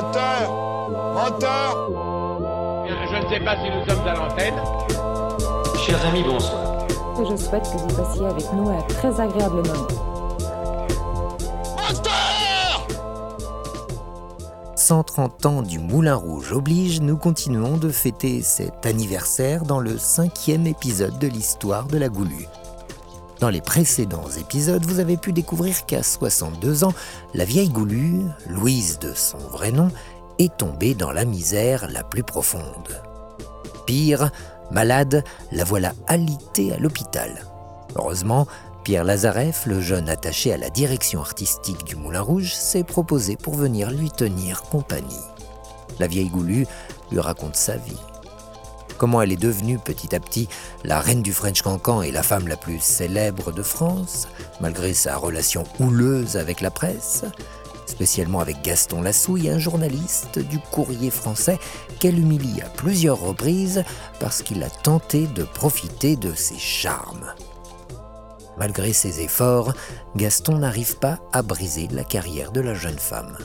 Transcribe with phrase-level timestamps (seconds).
[0.00, 1.90] Moteur Moteur
[2.88, 4.54] Je ne sais pas si nous sommes à l'antenne.
[5.76, 6.86] Chers amis, bonsoir.
[7.18, 9.88] Je souhaite que vous passiez avec nous un très agréable moment.
[11.76, 12.86] Moteur
[14.74, 20.66] 130 ans du Moulin Rouge oblige, nous continuons de fêter cet anniversaire dans le cinquième
[20.66, 22.48] épisode de l'histoire de la Goulue.
[23.40, 26.92] Dans les précédents épisodes, vous avez pu découvrir qu'à 62 ans,
[27.32, 29.90] la vieille Goulue, Louise de son vrai nom,
[30.38, 33.00] est tombée dans la misère la plus profonde.
[33.86, 34.30] Pire,
[34.70, 37.46] malade, la voilà alitée à l'hôpital.
[37.96, 38.46] Heureusement,
[38.84, 43.54] Pierre Lazareff, le jeune attaché à la direction artistique du Moulin Rouge, s'est proposé pour
[43.54, 45.16] venir lui tenir compagnie.
[45.98, 46.66] La vieille Goulue
[47.10, 47.96] lui raconte sa vie
[49.00, 50.46] comment elle est devenue petit à petit
[50.84, 54.28] la reine du French Cancan et la femme la plus célèbre de France,
[54.60, 57.24] malgré sa relation houleuse avec la presse,
[57.86, 61.58] spécialement avec Gaston Lassouille, un journaliste du courrier français
[61.98, 63.84] qu'elle humilie à plusieurs reprises
[64.18, 67.32] parce qu'il a tenté de profiter de ses charmes.
[68.58, 69.72] Malgré ses efforts,
[70.14, 73.38] Gaston n'arrive pas à briser la carrière de la jeune femme.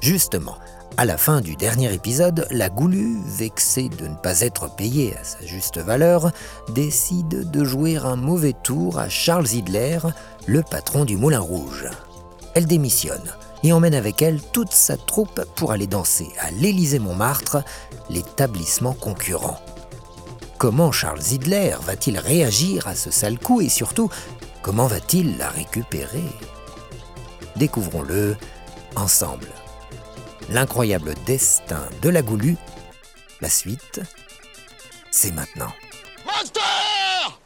[0.00, 0.56] Justement,
[0.96, 5.24] à la fin du dernier épisode, la Goulue, vexée de ne pas être payée à
[5.24, 6.30] sa juste valeur,
[6.68, 9.98] décide de jouer un mauvais tour à Charles Hitler,
[10.46, 11.88] le patron du Moulin Rouge.
[12.54, 13.32] Elle démissionne
[13.62, 17.58] et emmène avec elle toute sa troupe pour aller danser à l'Élysée-Montmartre,
[18.10, 19.60] l'établissement concurrent.
[20.58, 24.10] Comment Charles Hitler va-t-il réagir à ce sale coup et surtout,
[24.62, 26.24] comment va-t-il la récupérer?
[27.56, 28.36] Découvrons-le
[28.94, 29.48] ensemble.
[30.50, 32.56] L'incroyable destin de la Goulue.
[33.40, 34.00] La suite,
[35.10, 35.72] c'est maintenant.
[36.26, 37.40] Moteur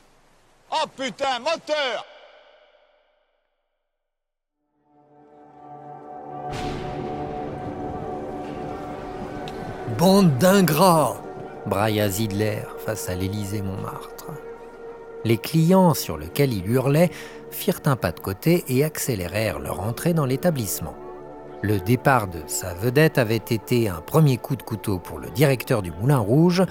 [0.71, 2.05] Oh putain, moteur
[9.99, 11.17] Bande d'ingrats
[11.67, 14.31] brailla Zidler face à l'Élysée Montmartre.
[15.25, 17.11] Les clients sur lesquels il hurlait
[17.51, 20.95] firent un pas de côté et accélérèrent leur entrée dans l'établissement.
[21.63, 25.83] Le départ de sa vedette avait été un premier coup de couteau pour le directeur
[25.83, 26.63] du Moulin Rouge,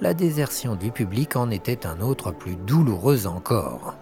[0.00, 3.94] la désertion du public en était un autre plus douloureux encore.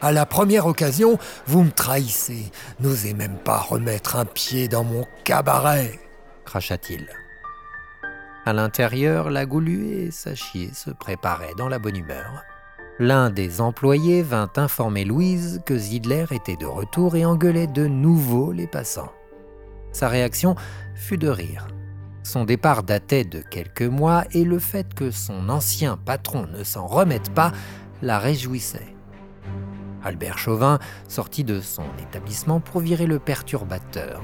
[0.00, 2.52] À la première occasion, vous me trahissez.
[2.78, 5.98] N'osez même pas remettre un pied dans mon cabaret,
[6.44, 7.08] cracha-t-il.
[8.46, 12.44] À l'intérieur, la Goulue et Sachier se préparaient dans la bonne humeur.
[13.00, 18.52] L'un des employés vint informer Louise que Zidler était de retour et engueulait de nouveau
[18.52, 19.12] les passants.
[19.94, 20.56] Sa réaction
[20.96, 21.68] fut de rire.
[22.24, 26.86] Son départ datait de quelques mois et le fait que son ancien patron ne s'en
[26.86, 27.52] remette pas
[28.02, 28.96] la réjouissait.
[30.02, 34.20] Albert Chauvin sortit de son établissement pour virer le perturbateur.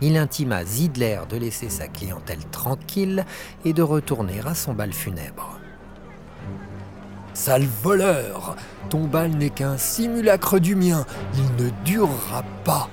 [0.00, 3.26] Il intima Zidler de laisser sa clientèle tranquille
[3.64, 5.58] et de retourner à son bal funèbre.
[7.34, 8.56] Sale voleur
[8.88, 12.88] Ton bal n'est qu'un simulacre du mien, il ne durera pas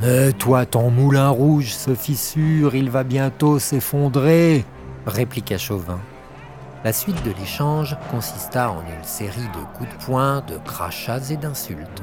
[0.00, 4.64] mais toi, ton moulin rouge se fissure, il va bientôt s'effondrer,
[5.06, 5.98] répliqua Chauvin.
[6.84, 11.36] La suite de l'échange consista en une série de coups de poing, de crachats et
[11.36, 12.02] d'insultes.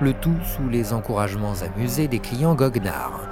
[0.00, 3.28] Le tout sous les encouragements amusés des clients goguenards.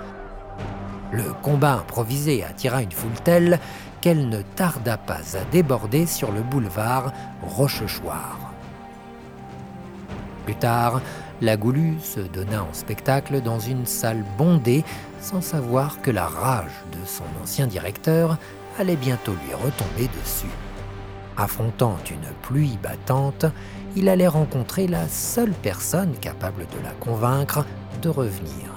[1.12, 3.58] Le combat improvisé attira une foule telle
[4.02, 8.52] qu'elle ne tarda pas à déborder sur le boulevard Rochechouart.
[10.44, 11.00] Plus tard,
[11.40, 14.84] la Goulue se donna en spectacle dans une salle bondée
[15.20, 18.38] sans savoir que la rage de son ancien directeur
[18.78, 20.46] allait bientôt lui retomber dessus.
[21.36, 23.44] Affrontant une pluie battante,
[23.94, 27.66] il allait rencontrer la seule personne capable de la convaincre
[28.00, 28.72] de revenir.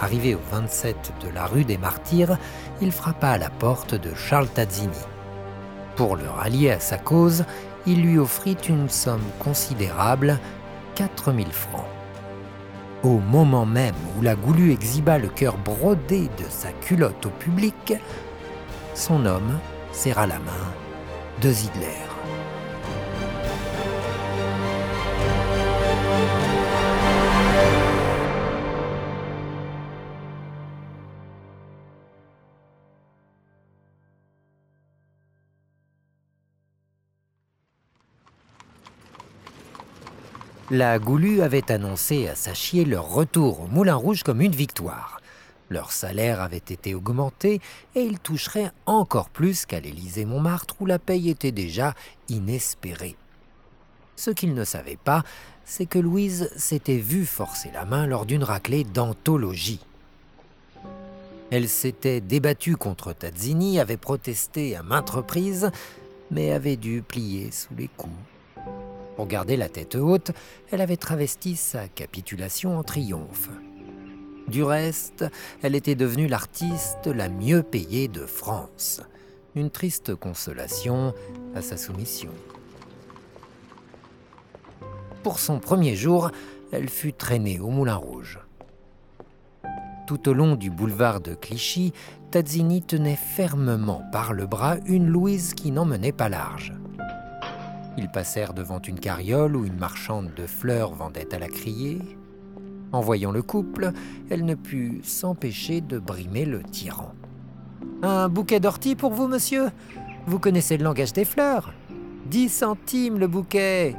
[0.00, 2.38] Arrivé au 27 de la rue des Martyrs,
[2.80, 4.90] il frappa à la porte de Charles Tazzini.
[5.96, 7.44] Pour le rallier à sa cause,
[7.86, 10.38] il lui offrit une somme considérable
[10.94, 11.86] 4000 francs.
[13.02, 17.94] Au moment même où la Goulue exhiba le cœur brodé de sa culotte au public,
[18.94, 19.58] son homme
[19.92, 20.72] serra la main
[21.42, 22.13] de Zidler.
[40.70, 45.20] La Goulue avait annoncé à Sachier leur retour au Moulin Rouge comme une victoire.
[45.68, 47.60] Leur salaire avait été augmenté
[47.94, 51.92] et ils toucheraient encore plus qu'à l'Élysée-Montmartre où la paye était déjà
[52.30, 53.14] inespérée.
[54.16, 55.22] Ce qu'ils ne savaient pas,
[55.66, 59.80] c'est que Louise s'était vue forcer la main lors d'une raclée d'anthologie.
[61.50, 65.70] Elle s'était débattue contre Tazzini, avait protesté à maintes reprises,
[66.30, 68.16] mais avait dû plier sous les coups.
[69.16, 70.32] Pour garder la tête haute,
[70.70, 73.48] elle avait travesti sa capitulation en triomphe.
[74.48, 75.24] Du reste,
[75.62, 79.00] elle était devenue l'artiste la mieux payée de France.
[79.54, 81.14] Une triste consolation
[81.54, 82.30] à sa soumission.
[85.22, 86.30] Pour son premier jour,
[86.72, 88.40] elle fut traînée au Moulin Rouge.
[90.06, 91.94] Tout au long du boulevard de Clichy,
[92.30, 96.74] Tazzini tenait fermement par le bras une Louise qui n'en menait pas large.
[97.96, 102.00] Ils passèrent devant une carriole où une marchande de fleurs vendait à la criée.
[102.92, 103.92] En voyant le couple,
[104.30, 107.12] elle ne put s'empêcher de brimer le tyran.
[108.02, 109.70] Un bouquet d'orties pour vous, monsieur?
[110.26, 111.72] Vous connaissez le langage des fleurs?
[112.26, 113.94] Dix centimes le bouquet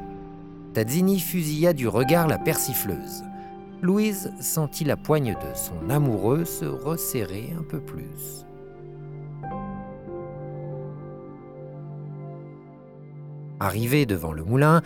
[0.74, 3.24] Tazzini fusilla du regard la persifleuse.
[3.82, 8.46] Louise sentit la poigne de son amoureux se resserrer un peu plus.
[13.66, 14.84] Arrivée devant le moulin,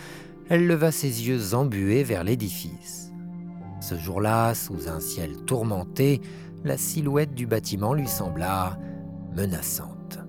[0.48, 3.12] elle leva ses yeux embués vers l'édifice.
[3.82, 6.22] Ce jour-là, sous un ciel tourmenté,
[6.64, 8.80] la silhouette du bâtiment lui sembla
[9.36, 10.20] menaçante.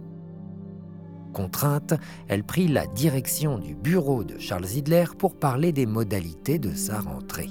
[1.33, 1.95] Contrainte,
[2.27, 6.99] elle prit la direction du bureau de Charles Hitler pour parler des modalités de sa
[6.99, 7.51] rentrée.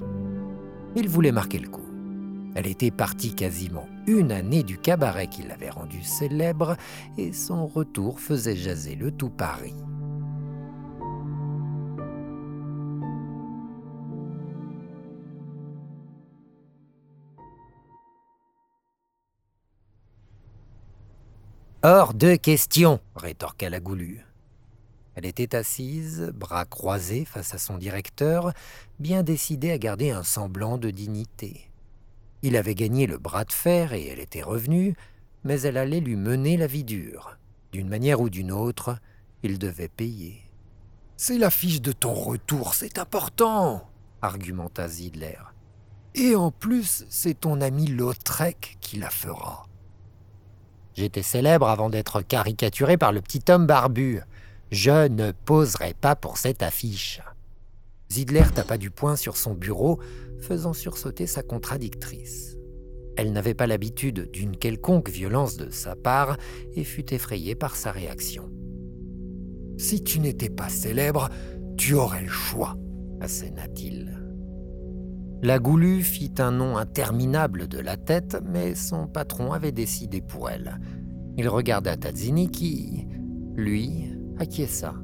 [0.98, 1.88] Il voulait marquer le coup.
[2.56, 6.76] Elle était partie quasiment une année du cabaret qui l'avait rendue célèbre
[7.18, 9.76] et son retour faisait jaser le tout Paris.
[21.82, 24.26] Hors de question, rétorqua la goulue.
[25.16, 28.52] Elle était assise, bras croisés face à son directeur,
[29.00, 31.72] bien décidée à garder un semblant de dignité.
[32.42, 34.94] Il avait gagné le bras de fer et elle était revenue,
[35.46, 37.38] mais elle allait lui mener la vie dure.
[37.72, 38.98] D'une manière ou d'une autre,
[39.42, 40.42] il devait payer.
[41.16, 43.90] C'est l'affiche de ton retour, c'est important,
[44.22, 45.40] argumenta Zidler.
[46.14, 49.69] Et en plus, c'est ton ami Lautrec qui la fera.
[51.00, 54.20] J'étais célèbre avant d'être caricaturé par le petit homme barbu.
[54.70, 57.22] Je ne poserai pas pour cette affiche.
[58.12, 60.02] Zidler tapa du poing sur son bureau,
[60.42, 62.58] faisant sursauter sa contradictrice.
[63.16, 66.36] Elle n'avait pas l'habitude d'une quelconque violence de sa part
[66.76, 68.50] et fut effrayée par sa réaction.
[69.78, 71.30] Si tu n'étais pas célèbre,
[71.78, 72.76] tu aurais le choix,
[73.22, 74.19] asséna-t-il.
[75.42, 80.50] La goulue fit un nom interminable de la tête, mais son patron avait décidé pour
[80.50, 80.80] elle.
[81.38, 83.08] Il regarda Tazzini qui,
[83.56, 84.96] lui, acquiesça.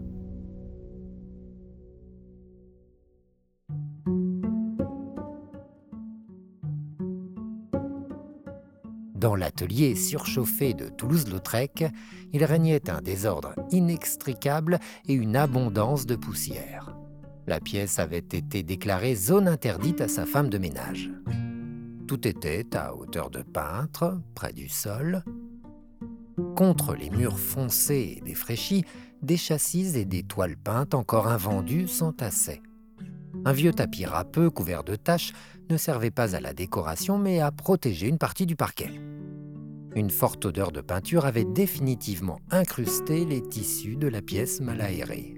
[9.15, 11.85] Dans l'atelier surchauffé de Toulouse-Lautrec,
[12.33, 16.94] il régnait un désordre inextricable et une abondance de poussière.
[17.47, 21.11] La pièce avait été déclarée zone interdite à sa femme de ménage.
[22.07, 25.23] Tout était à hauteur de peintre, près du sol.
[26.55, 28.83] Contre les murs foncés et défraîchis,
[29.21, 32.61] des châssis et des toiles peintes encore invendues s'entassaient.
[33.45, 35.33] Un vieux tapis râpeux couvert de taches
[35.69, 38.89] ne servait pas à la décoration mais à protéger une partie du parquet.
[39.95, 45.37] Une forte odeur de peinture avait définitivement incrusté les tissus de la pièce mal aérée.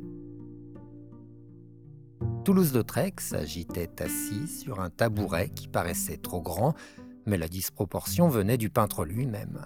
[2.43, 6.73] Toulouse-Lautrec s'agitait assis sur un tabouret qui paraissait trop grand,
[7.25, 9.65] mais la disproportion venait du peintre lui-même.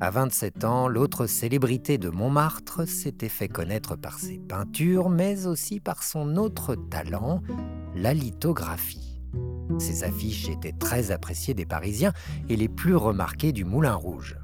[0.00, 5.78] À 27 ans, l'autre célébrité de Montmartre s'était fait connaître par ses peintures, mais aussi
[5.78, 7.40] par son autre talent,
[7.94, 9.20] la lithographie.
[9.78, 12.12] Ses affiches étaient très appréciées des Parisiens
[12.48, 14.36] et les plus remarquées du Moulin Rouge.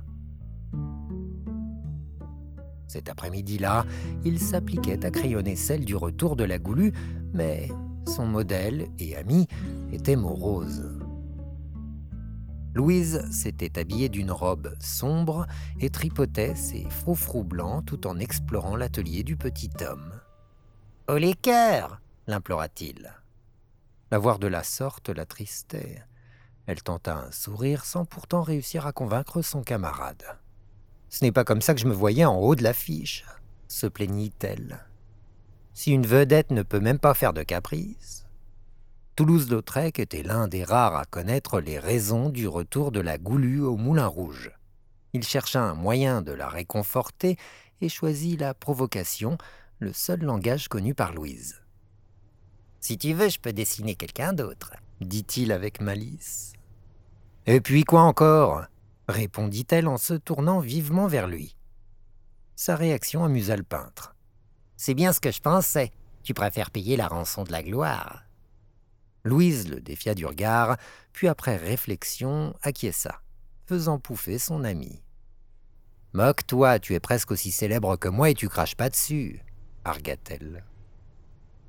[2.88, 3.84] Cet après-midi-là,
[4.24, 6.92] il s'appliquait à crayonner celle du retour de la Goulue,
[7.32, 7.68] mais
[8.06, 9.46] son modèle et ami
[9.92, 10.98] était morose.
[12.74, 15.46] Louise s'était habillée d'une robe sombre
[15.80, 20.12] et tripotait ses froufrous blancs tout en explorant l'atelier du petit homme.
[21.08, 23.12] Oh les cœurs l'implora-t-il.
[24.10, 26.02] La voir de la sorte l'attristait.
[26.66, 30.24] Elle tenta un sourire sans pourtant réussir à convaincre son camarade.
[31.08, 33.24] Ce n'est pas comme ça que je me voyais en haut de l'affiche,
[33.66, 34.87] se plaignit-elle.
[35.78, 38.26] Si une vedette ne peut même pas faire de caprice.
[39.14, 43.76] Toulouse-Lautrec était l'un des rares à connaître les raisons du retour de la Goulue au
[43.76, 44.50] Moulin Rouge.
[45.12, 47.36] Il chercha un moyen de la réconforter
[47.80, 49.38] et choisit la provocation,
[49.78, 51.62] le seul langage connu par Louise.
[52.80, 56.54] Si tu veux, je peux dessiner quelqu'un d'autre, dit-il avec malice.
[57.46, 58.64] Et puis quoi encore?
[59.06, 61.54] répondit-elle en se tournant vivement vers lui.
[62.56, 64.16] Sa réaction amusa le peintre.
[64.78, 65.90] C'est bien ce que je pensais.
[66.22, 68.22] Tu préfères payer la rançon de la gloire.
[69.24, 70.76] Louise le défia du regard,
[71.12, 73.20] puis après réflexion acquiesça,
[73.66, 75.02] faisant pouffer son ami.
[76.12, 79.44] Moque-toi, tu es presque aussi célèbre que moi et tu craches pas dessus,
[79.84, 80.64] argua-t-elle.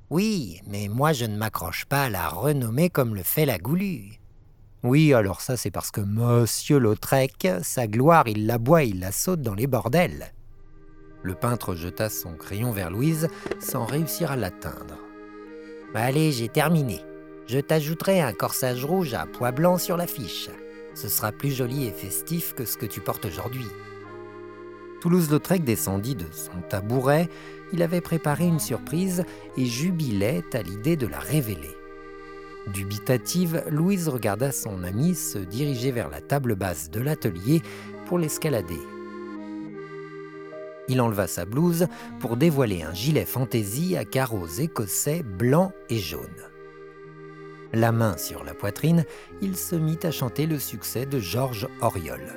[0.08, 4.20] Oui, mais moi je ne m'accroche pas à la renommée comme le fait la goulue.
[4.84, 9.10] Oui, alors ça c'est parce que Monsieur Lautrec, sa gloire, il la boit, il la
[9.10, 10.32] saute dans les bordels.
[11.22, 14.98] Le peintre jeta son crayon vers Louise sans réussir à l'atteindre.
[15.94, 17.00] Allez, j'ai terminé.
[17.46, 20.48] Je t'ajouterai un corsage rouge à pois blanc sur l'affiche.
[20.94, 23.66] Ce sera plus joli et festif que ce que tu portes aujourd'hui.
[25.00, 27.28] Toulouse-Lautrec descendit de son tabouret.
[27.72, 29.24] Il avait préparé une surprise
[29.56, 31.76] et jubilait à l'idée de la révéler.
[32.66, 37.62] Dubitative, Louise regarda son amie se diriger vers la table basse de l'atelier
[38.06, 38.80] pour l'escalader.
[40.90, 41.86] Il enleva sa blouse
[42.18, 46.26] pour dévoiler un gilet fantaisie à carreaux écossais blancs et jaunes.
[47.72, 49.04] La main sur la poitrine,
[49.40, 52.32] il se mit à chanter le succès de Georges Auriol.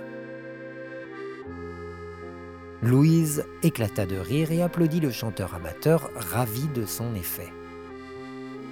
[2.84, 7.52] Louise éclata de rire et applaudit le chanteur amateur, ravi de son effet.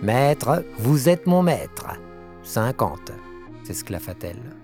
[0.03, 1.87] Maître, vous êtes mon maître.
[2.43, 3.13] Cinquante,
[3.63, 4.60] s'esclaffa-t-elle.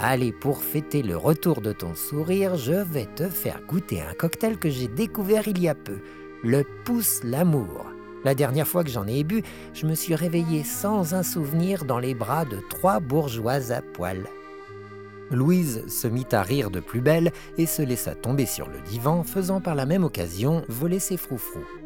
[0.00, 4.56] Allez, pour fêter le retour de ton sourire, je vais te faire goûter un cocktail
[4.56, 5.98] que j'ai découvert il y a peu,
[6.44, 7.86] le pouce l'amour.
[8.24, 9.42] La dernière fois que j'en ai bu,
[9.74, 14.24] je me suis réveillé sans un souvenir dans les bras de trois bourgeoises à poil.
[15.32, 19.24] Louise se mit à rire de plus belle et se laissa tomber sur le divan,
[19.24, 21.77] faisant par la même occasion voler ses froufrous.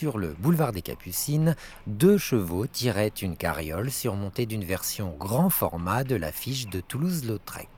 [0.00, 1.54] Sur le boulevard des Capucines,
[1.86, 7.68] deux chevaux tiraient une carriole surmontée d'une version grand format de l'affiche de Toulouse-Lautrec.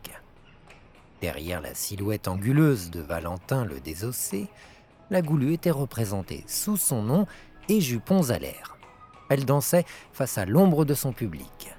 [1.21, 4.47] Derrière la silhouette anguleuse de Valentin le Désossé,
[5.11, 7.27] la Goulue était représentée sous son nom
[7.69, 8.77] et jupons à l'air.
[9.29, 11.75] Elle dansait face à l'ombre de son public.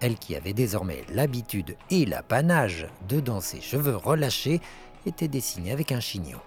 [0.00, 4.60] Elle qui avait désormais l'habitude et l'apanage de danser cheveux relâchés
[5.06, 6.40] était dessinée avec un chignon.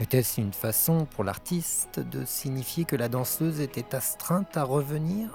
[0.00, 5.28] Était-ce une façon pour l'artiste de signifier que la danseuse était astreinte à revenir?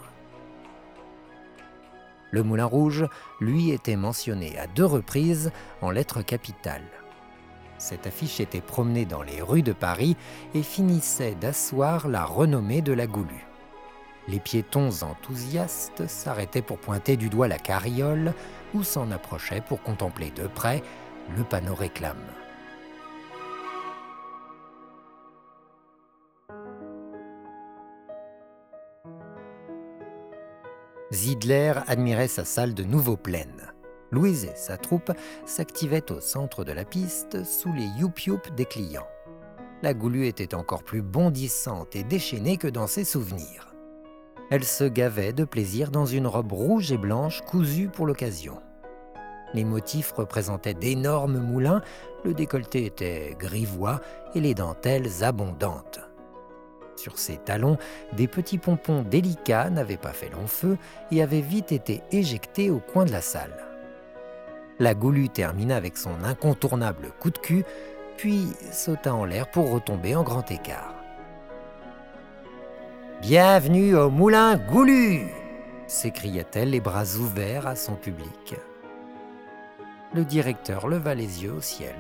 [2.32, 3.06] Le Moulin Rouge,
[3.40, 5.52] lui, était mentionné à deux reprises
[5.84, 6.90] en lettres capitales.
[7.78, 10.18] Cette affiche était promenée dans les rues de Paris
[10.56, 13.46] et finissait d'asseoir la renommée de la Goulue.
[14.28, 18.34] Les piétons enthousiastes s'arrêtaient pour pointer du doigt la carriole
[18.74, 20.82] ou s'en approchaient pour contempler de près
[21.38, 22.18] le panneau réclame.
[31.16, 33.72] Zidler admirait sa salle de nouveau pleine.
[34.12, 35.14] Louise et sa troupe
[35.46, 39.08] s'activaient au centre de la piste sous les youp-youp des clients.
[39.82, 43.74] La Goulue était encore plus bondissante et déchaînée que dans ses souvenirs.
[44.52, 48.60] Elle se gavait de plaisir dans une robe rouge et blanche cousue pour l'occasion.
[49.54, 51.82] Les motifs représentaient d'énormes moulins,
[52.26, 54.02] le décolleté était grivois
[54.36, 56.05] et les dentelles abondantes.
[56.96, 57.78] Sur ses talons,
[58.14, 60.78] des petits pompons délicats n'avaient pas fait long feu
[61.12, 63.56] et avaient vite été éjectés au coin de la salle.
[64.80, 67.64] La Goulue termina avec son incontournable coup de cul,
[68.18, 70.96] puis sauta en l'air pour retomber en grand écart.
[73.22, 75.28] Bienvenue au moulin Goulu
[75.88, 78.56] s'écria-t-elle les bras ouverts à son public.
[80.14, 81.96] Le directeur leva les yeux au ciel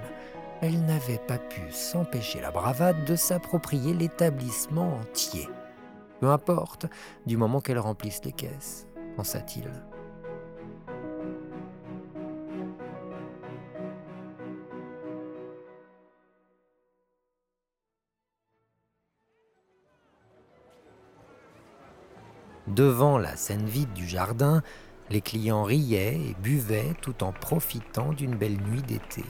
[0.61, 5.47] elle n'avait pas pu s'empêcher la bravade de s'approprier l'établissement entier.
[6.21, 6.87] Peu importe,
[7.25, 9.69] du moment qu'elle remplisse les caisses, pensa-t-il.
[22.67, 24.63] Devant la scène vide du jardin,
[25.09, 29.23] les clients riaient et buvaient tout en profitant d'une belle nuit d'été.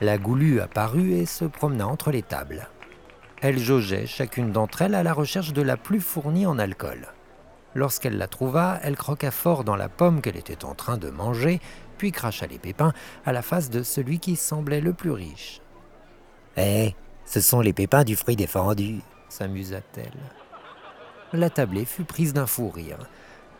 [0.00, 2.68] La goulue apparut et se promena entre les tables.
[3.40, 7.08] Elle jaugeait chacune d'entre elles à la recherche de la plus fournie en alcool.
[7.74, 11.60] Lorsqu'elle la trouva, elle croqua fort dans la pomme qu'elle était en train de manger,
[11.96, 12.92] puis cracha les pépins
[13.26, 15.60] à la face de celui qui semblait le plus riche.
[16.56, 20.12] Eh, ce sont les pépins du fruit défendu, s'amusa-t-elle.
[21.32, 22.98] La tablée fut prise d'un fou rire.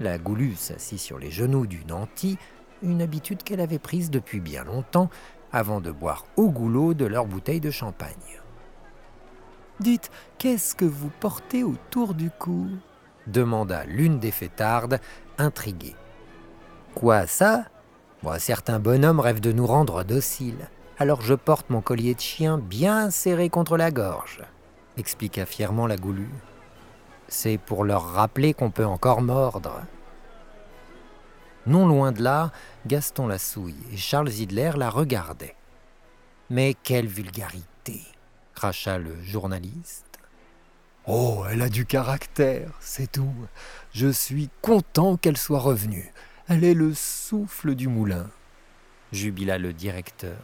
[0.00, 2.38] La goulue s'assit sur les genoux du nanti,
[2.82, 5.10] une habitude qu'elle avait prise depuis bien longtemps
[5.52, 8.40] avant de boire au goulot de leur bouteille de champagne.
[9.80, 12.68] Dites, qu'est-ce que vous portez autour du cou?
[13.28, 15.00] demanda l'une des fêtardes,
[15.36, 15.96] intriguée.
[16.94, 17.66] Quoi, ça?
[18.22, 22.58] Moi, Certains bonhommes rêvent de nous rendre dociles, alors je porte mon collier de chien
[22.58, 24.40] bien serré contre la gorge,
[24.96, 26.32] expliqua fièrement la goulue.
[27.28, 29.82] C'est pour leur rappeler qu'on peut encore mordre.
[31.68, 32.50] Non loin de là,
[32.86, 35.54] Gaston la souille et Charles Zidler la regardaient.
[36.48, 38.00] Mais quelle vulgarité
[38.54, 40.18] cracha le journaliste.
[41.06, 43.34] Oh, elle a du caractère, c'est tout.
[43.92, 46.10] Je suis content qu'elle soit revenue.
[46.48, 48.30] Elle est le souffle du moulin,
[49.12, 50.40] jubila le directeur.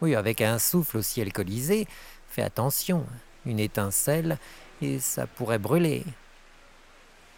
[0.00, 1.88] Oui, avec un souffle aussi alcoolisé,
[2.28, 3.04] fais attention,
[3.44, 4.38] une étincelle
[4.80, 6.04] et ça pourrait brûler.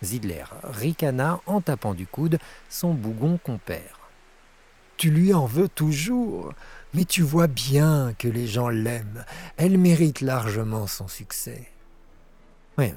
[0.02, 2.38] Zidler ricana en tapant du coude
[2.68, 3.98] son bougon compère.
[4.96, 6.52] Tu lui en veux toujours,
[6.92, 9.24] mais tu vois bien que les gens l'aiment.
[9.56, 11.68] Elle mérite largement son succès.
[12.76, 12.92] Oui,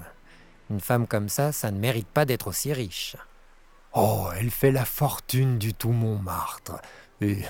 [0.70, 3.16] une femme comme ça, ça ne mérite pas d'être aussi riche.
[3.94, 6.82] Oh, elle fait la fortune du tout Montmartre,
[7.22, 7.44] et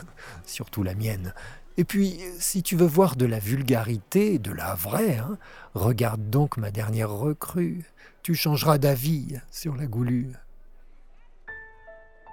[0.46, 1.34] surtout la mienne.
[1.77, 5.38] Et puis, si tu veux voir de la vulgarité, de la vraie, hein,
[5.74, 7.84] regarde donc ma dernière recrue.
[8.22, 10.32] Tu changeras d'avis sur la goulue.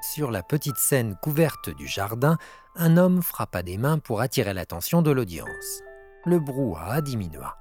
[0.02, 2.36] Sur la petite scène couverte du jardin,
[2.76, 5.82] un homme frappa des mains pour attirer l'attention de l'audience.
[6.26, 7.56] Le brouhaha diminua.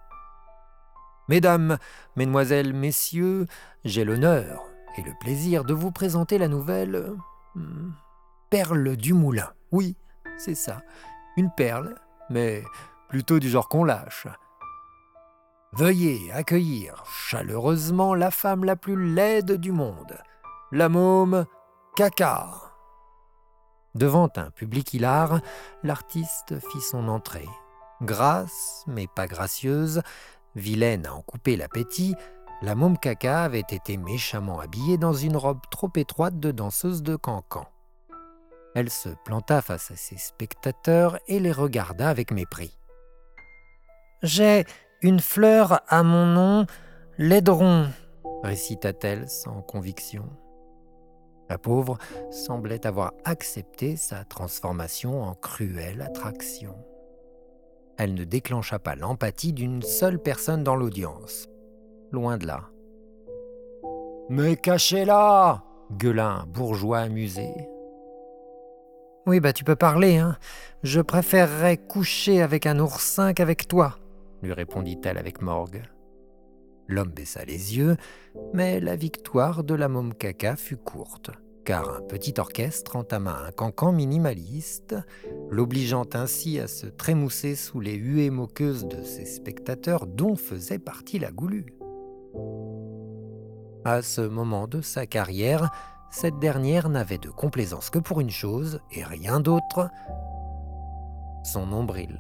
[1.30, 1.78] Mesdames,
[2.16, 3.46] Mesdemoiselles, Messieurs,
[3.86, 4.64] j'ai l'honneur
[4.98, 7.14] et le plaisir de vous présenter la nouvelle
[7.56, 7.92] hmm,
[8.50, 9.52] Perle du Moulin.
[9.72, 9.96] Oui,
[10.38, 10.82] c'est ça,
[11.40, 11.96] une perle,
[12.30, 12.64] mais
[13.08, 14.28] plutôt du genre qu'on lâche.
[15.74, 20.18] Veuillez accueillir chaleureusement la femme la plus laide du monde,
[20.72, 21.46] la môme
[21.96, 22.48] Caca.
[23.96, 25.40] Devant un public hilar,
[25.84, 27.50] l'artiste fit son entrée.
[28.02, 30.02] Grasse, mais pas gracieuse,
[30.56, 32.16] vilaine à en couper l'appétit,
[32.62, 37.16] la môme caca avait été méchamment habillée dans une robe trop étroite de danseuse de
[37.16, 37.66] cancan.
[38.76, 42.78] Elle se planta face à ses spectateurs et les regarda avec mépris.
[44.22, 44.66] J'ai
[45.02, 46.66] une fleur à mon nom,
[47.18, 47.88] l'aideron,
[48.44, 50.26] récita-t-elle sans conviction.
[51.50, 51.98] La pauvre
[52.30, 56.76] semblait avoir accepté sa transformation en cruelle attraction.
[57.98, 61.48] Elle ne déclencha pas l'empathie d'une seule personne dans l'audience.
[62.12, 62.70] Loin de là.
[64.30, 65.64] Mais cachez-la
[65.98, 67.50] gueula un bourgeois amusé.
[69.30, 70.38] Oui, bah tu peux parler, hein.
[70.82, 74.00] Je préférerais coucher avec un oursin qu'avec toi,
[74.42, 75.84] lui répondit-elle avec morgue.
[76.88, 77.96] L'homme baissa les yeux,
[78.56, 80.14] mais la victoire de la môme
[80.58, 81.30] fut courte,
[81.64, 84.96] car un petit orchestre entama un cancan minimaliste,
[85.52, 91.20] l'obligeant ainsi à se trémousser sous les huées moqueuses de ses spectateurs dont faisait partie
[91.20, 91.76] la goulue.
[93.86, 95.70] À ce moment de sa carrière,
[96.12, 99.90] cette dernière n'avait de complaisance que pour une chose et rien d'autre,
[101.44, 102.20] son nombril.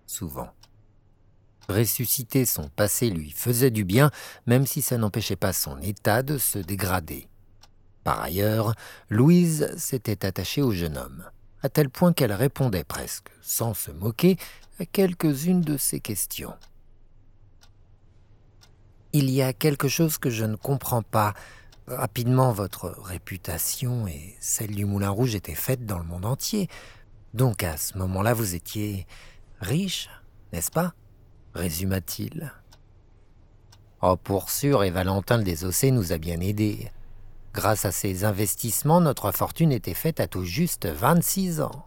[0.06, 0.50] souvent.
[1.70, 4.10] Ressusciter son passé lui faisait du bien,
[4.46, 7.28] même si ça n'empêchait pas son état de se dégrader.
[8.04, 8.74] Par ailleurs,
[9.10, 11.26] Louise s'était attachée au jeune homme,
[11.62, 14.38] à tel point qu'elle répondait presque, sans se moquer,
[14.80, 16.56] à quelques-unes de ses questions.
[19.12, 21.34] Il y a quelque chose que je ne comprends pas.
[21.88, 26.70] Rapidement, votre réputation et celle du Moulin Rouge étaient faites dans le monde entier.
[27.38, 29.06] Donc à ce moment-là, vous étiez
[29.62, 30.10] riche,
[30.52, 30.96] n'est-ce pas?
[31.54, 32.52] Résuma-t-il.
[34.02, 36.90] Oh, pour sûr, et Valentin le Désossé nous a bien aidés.
[37.54, 41.86] Grâce à ses investissements, notre fortune était faite à tout juste 26 ans.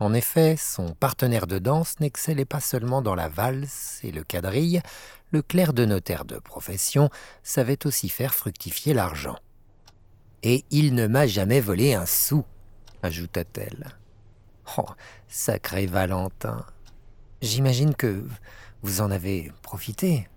[0.00, 4.82] En effet, son partenaire de danse n'excellait pas seulement dans la valse et le quadrille,
[5.30, 7.08] le clerc de notaire de profession
[7.42, 9.38] savait aussi faire fructifier l'argent.
[10.42, 12.44] Et il ne m'a jamais volé un sou,
[13.02, 13.96] ajouta-t-elle.
[14.78, 14.86] Oh,
[15.28, 16.64] sacré Valentin.
[17.40, 18.24] J'imagine que
[18.82, 20.28] vous en avez profité.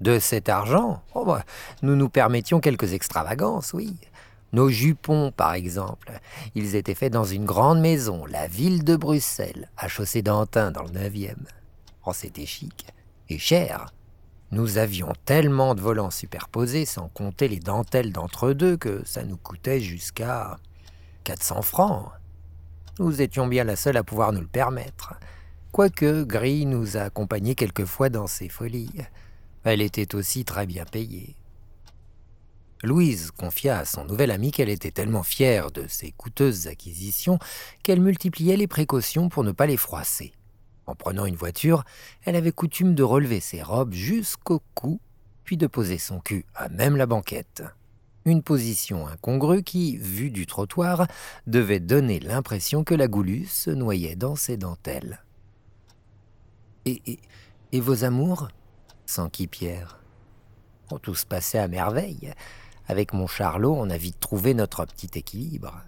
[0.00, 1.44] De cet argent oh, bah,
[1.82, 3.94] Nous nous permettions quelques extravagances, oui.
[4.52, 6.12] Nos jupons, par exemple,
[6.56, 10.82] ils étaient faits dans une grande maison, la ville de Bruxelles, à Chaussée d'Antin, dans
[10.82, 11.36] le 9e.
[12.04, 12.86] Oh, c'était chic
[13.28, 13.92] et cher.
[14.50, 19.38] Nous avions tellement de volants superposés, sans compter les dentelles d'entre deux, que ça nous
[19.38, 20.58] coûtait jusqu'à
[21.24, 22.10] 400 francs.
[22.98, 25.14] Nous étions bien la seule à pouvoir nous le permettre.
[25.70, 28.90] Quoique Gris nous a accompagnés quelquefois dans ses folies.
[29.64, 31.34] Elle était aussi très bien payée.
[32.82, 37.38] Louise confia à son nouvel ami qu'elle était tellement fière de ses coûteuses acquisitions
[37.82, 40.32] qu'elle multipliait les précautions pour ne pas les froisser.
[40.86, 41.84] En prenant une voiture,
[42.24, 45.00] elle avait coutume de relever ses robes jusqu'au cou,
[45.44, 47.62] puis de poser son cul à même la banquette.
[48.24, 51.06] Une position incongrue qui, vue du trottoir,
[51.46, 55.24] devait donner l'impression que la goulue se noyait dans ses dentelles.
[56.84, 57.18] Et,
[57.74, 58.48] vos amours?
[59.06, 59.98] s'enquit Pierre.
[60.90, 62.32] Oh, tout se passait à merveille.
[62.86, 65.82] Avec mon Charlot, on a vite trouvé notre petit équilibre.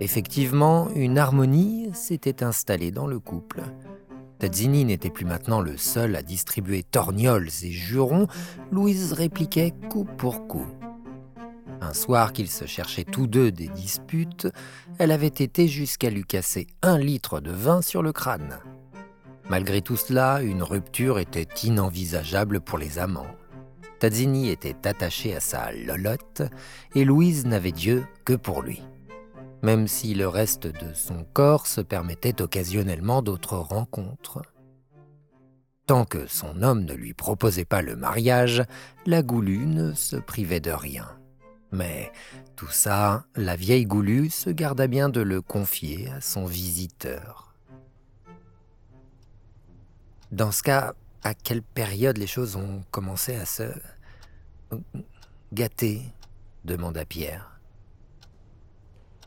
[0.00, 3.62] Effectivement, une harmonie s'était installée dans le couple.
[4.42, 8.26] Tazzini n'était plus maintenant le seul à distribuer torgnoles et jurons,
[8.72, 10.66] Louise répliquait coup pour coup.
[11.80, 14.48] Un soir qu'ils se cherchaient tous deux des disputes,
[14.98, 18.58] elle avait été jusqu'à lui casser un litre de vin sur le crâne.
[19.48, 23.36] Malgré tout cela, une rupture était inenvisageable pour les amants.
[24.00, 26.42] Tazzini était attaché à sa lolotte
[26.96, 28.82] et Louise n'avait Dieu que pour lui.
[29.62, 34.42] Même si le reste de son corps se permettait occasionnellement d'autres rencontres.
[35.86, 38.64] Tant que son homme ne lui proposait pas le mariage,
[39.06, 41.08] la goulue ne se privait de rien.
[41.72, 42.12] Mais
[42.54, 47.54] tout ça, la vieille goulue se garda bien de le confier à son visiteur.
[50.30, 50.94] Dans ce cas,
[51.24, 53.64] à quelle période les choses ont commencé à se
[55.52, 56.02] gâter?
[56.64, 57.51] demanda Pierre.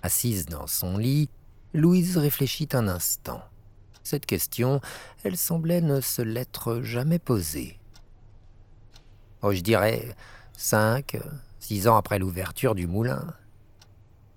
[0.05, 1.31] Assise dans son lit,
[1.73, 3.41] Louise réfléchit un instant.
[4.03, 4.79] Cette question,
[5.23, 7.79] elle semblait ne se l'être jamais posée.
[9.41, 10.15] Oh, je dirais
[10.55, 11.17] cinq,
[11.57, 13.33] six ans après l'ouverture du moulin.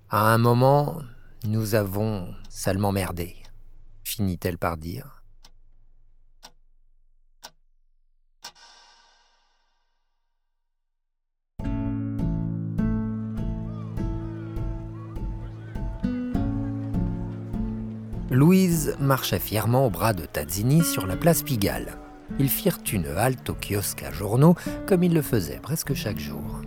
[0.09, 1.03] À un moment,
[1.45, 3.37] nous avons salement merdé,
[4.05, 5.18] finit-elle par dire.
[18.89, 21.99] Louise marchait fièrement au bras de Tazzini sur la place Pigalle.
[22.39, 24.55] Ils firent une halte au kiosque à journaux,
[24.87, 26.63] comme ils le faisaient presque chaque jour.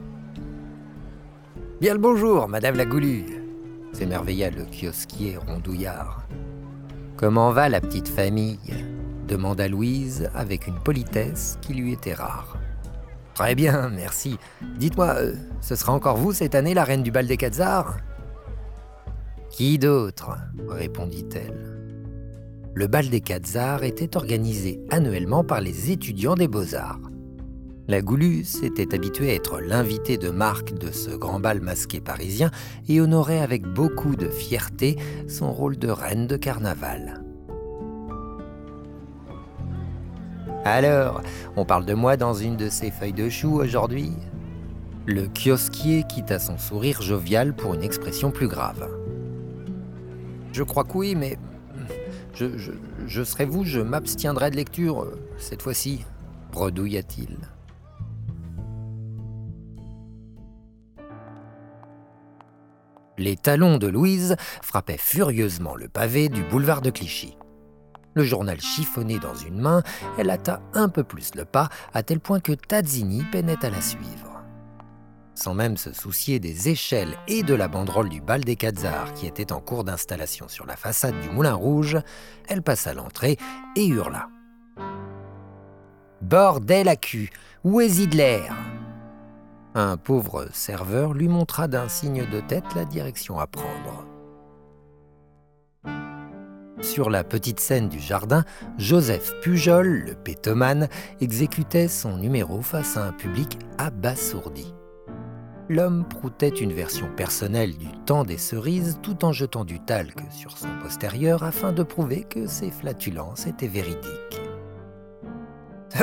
[1.79, 3.25] Bien le bonjour, Madame la Goulue
[3.93, 6.25] s'émerveilla le kiosquier rondouillard.
[7.17, 8.57] Comment va la petite famille?
[9.27, 12.57] demanda Louise avec une politesse qui lui était rare.
[13.33, 14.37] Très bien, merci.
[14.77, 17.97] Dites-moi, euh, ce sera encore vous cette année la reine du bal des Quatzars
[19.49, 20.37] qui d'autre?
[20.69, 21.80] répondit-elle.
[22.73, 27.01] Le bal des Quatzars était organisé annuellement par les étudiants des beaux-arts.
[27.89, 32.49] La Goulue s'était habituée à être l'invité de marque de ce grand bal masqué parisien
[32.87, 34.95] et honorait avec beaucoup de fierté
[35.27, 37.21] son rôle de reine de carnaval.
[40.63, 41.21] Alors,
[41.57, 44.13] on parle de moi dans une de ces feuilles de chou aujourd'hui?
[45.07, 48.87] Le kiosquier quitta son sourire jovial pour une expression plus grave.
[50.53, 51.37] Je crois que oui, mais
[52.33, 56.05] je, serai vous, je m'abstiendrai de lecture euh, cette fois-ci,
[56.51, 57.37] bredouilla-t-il.
[63.17, 67.37] Les talons de Louise frappaient furieusement le pavé du boulevard de Clichy.
[68.13, 69.83] Le journal chiffonné dans une main,
[70.17, 73.81] elle hâta un peu plus le pas, à tel point que Tazzini peinait à la
[73.81, 74.30] suivre
[75.33, 79.27] sans même se soucier des échelles et de la banderole du bal des Quatzars qui
[79.27, 81.97] était en cours d'installation sur la façade du Moulin Rouge,
[82.47, 83.37] elle passa l'entrée
[83.75, 84.29] et hurla.
[86.21, 87.29] Bordel à cul,
[87.63, 88.43] où est Zidler?
[89.73, 94.05] Un pauvre serveur lui montra d'un signe de tête la direction à prendre.
[96.81, 98.43] Sur la petite scène du jardin,
[98.77, 100.89] Joseph Pujol, le pétomane,
[101.21, 104.73] exécutait son numéro face à un public abasourdi.
[105.71, 110.57] L'homme proutait une version personnelle du temps des cerises tout en jetant du talc sur
[110.57, 114.41] son postérieur afin de prouver que ses flatulences étaient véridiques.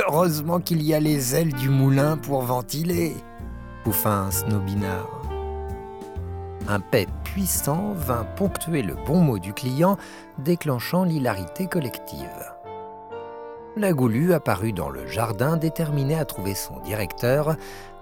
[0.08, 3.12] Heureusement qu'il y a les ailes du moulin pour ventiler,
[3.84, 5.20] pouffa un snobinard
[6.66, 9.96] un paix puissant vint ponctuer le bon mot du client,
[10.38, 12.52] déclenchant l'hilarité collective.
[13.76, 17.56] La goulue apparut dans le jardin déterminée à trouver son directeur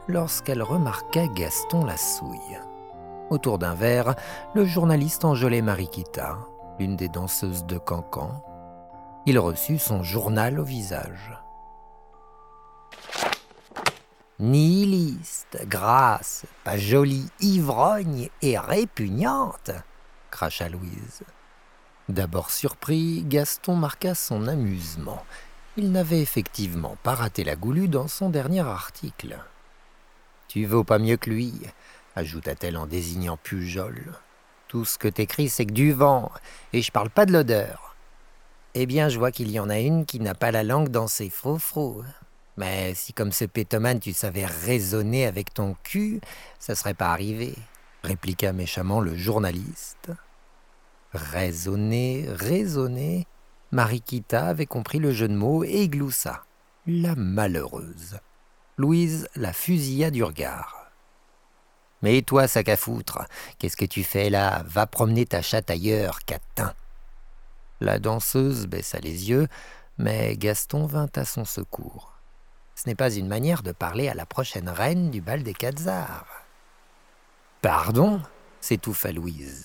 [0.08, 2.60] lorsqu'elle remarqua Gaston la souille.
[3.30, 4.14] Autour d'un verre,
[4.54, 6.38] le journaliste enjolait Mariquita,
[6.78, 8.44] l'une des danseuses de Cancan.
[9.26, 11.32] Il reçut son journal au visage.
[14.38, 19.70] Nihiliste, grasse, pas jolie, ivrogne et répugnante,
[20.30, 21.22] cracha Louise.
[22.08, 25.24] D'abord surpris, Gaston marqua son amusement.
[25.76, 29.38] Il n'avait effectivement pas raté la goulue dans son dernier article.
[30.48, 31.52] Tu vaux pas mieux que lui,
[32.14, 34.12] ajouta-t-elle en désignant Pujol.
[34.68, 36.30] Tout ce que t'écris, c'est que du vent,
[36.72, 37.96] et je parle pas de l'odeur.
[38.74, 41.06] Eh bien, je vois qu'il y en a une qui n'a pas la langue dans
[41.06, 42.04] ses faux-faux.
[42.56, 46.20] Mais si comme ce pétomane tu savais raisonner avec ton cul,
[46.58, 47.54] ça serait pas arrivé,
[48.02, 50.10] répliqua méchamment le journaliste.
[51.12, 53.26] Raisonner, raisonner.
[53.72, 56.44] Mariquita avait compris le jeu de mots et gloussa.
[56.86, 58.18] La malheureuse.
[58.78, 60.90] Louise la fusilla du regard.
[62.02, 63.26] Mais toi, sac à foutre,
[63.58, 64.62] qu'est-ce que tu fais là?
[64.66, 66.74] Va promener ta chatte ailleurs, catin.
[67.80, 69.48] La danseuse baissa les yeux,
[69.96, 72.12] mais Gaston vint à son secours.
[72.74, 76.26] Ce n'est pas une manière de parler à la prochaine reine du bal des Quetzars.
[77.62, 78.20] Pardon
[78.60, 79.64] s'étouffa Louise.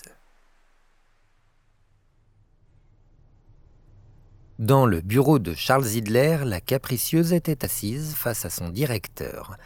[4.58, 9.56] Dans le bureau de Charles Hidler, la capricieuse était assise face à son directeur.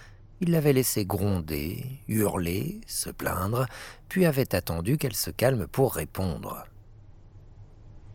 [0.40, 3.66] Il l'avait laissé gronder, hurler, se plaindre,
[4.08, 6.66] puis avait attendu qu'elle se calme pour répondre.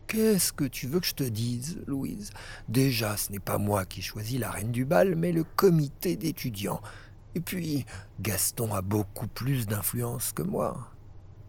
[0.06, 2.30] Qu'est-ce que tu veux que je te dise, Louise?
[2.68, 6.80] Déjà, ce n'est pas moi qui choisis la reine du bal, mais le comité d'étudiants.
[7.34, 7.84] Et puis,
[8.20, 10.88] Gaston a beaucoup plus d'influence que moi.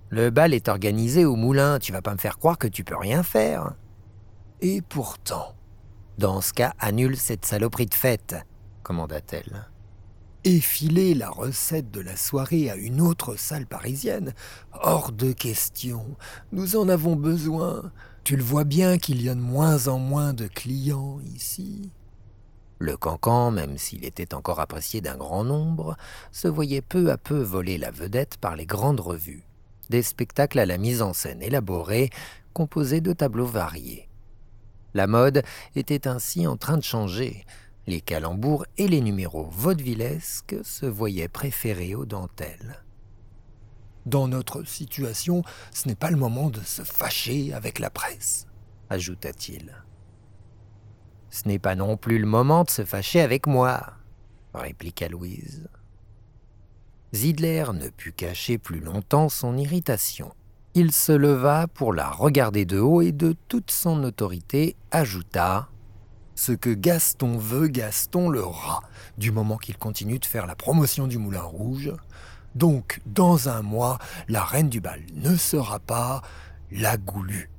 [0.10, 2.98] Le bal est organisé au moulin, tu vas pas me faire croire que tu peux
[2.98, 3.74] rien faire.
[4.66, 5.56] Et pourtant.
[6.18, 8.38] Dans ce cas, annule cette saloperie de fête,
[8.82, 9.68] commanda-t-elle.
[10.46, 14.34] Et filer la recette de la soirée à une autre salle parisienne
[14.72, 16.16] Hors de question.
[16.54, 17.92] Nous en avons besoin.
[18.24, 21.92] Tu le vois bien qu'il y a de moins en moins de clients ici.
[22.80, 25.98] Le cancan, même s'il était encore apprécié d'un grand nombre,
[26.32, 29.44] se voyait peu à peu voler la vedette par les grandes revues.
[29.90, 32.10] Des spectacles à la mise en scène élaborée,
[32.54, 34.08] composés de tableaux variés.
[34.94, 35.44] La mode
[35.76, 37.46] était ainsi en train de changer.
[37.88, 42.84] Les calembours et les numéros vaudevillesques se voyaient préférés aux dentelles.
[44.06, 48.48] Dans notre situation, ce n'est pas le moment de se fâcher avec la presse,
[48.90, 49.74] ajouta-t-il.
[51.30, 53.94] Ce n'est pas non plus le moment de se fâcher avec moi,
[54.54, 55.68] répliqua Louise.
[57.14, 60.34] Zidler ne put cacher plus longtemps son irritation.
[60.76, 65.70] Il se leva pour la regarder de haut et de toute son autorité ajouta
[66.34, 68.82] Ce que Gaston veut, Gaston le rat,
[69.20, 71.94] du moment qu'il continue de faire la promotion du Moulin Rouge,
[72.56, 76.24] donc, dans un mois, la reine du bal ne sera pas
[76.72, 77.52] la goulue.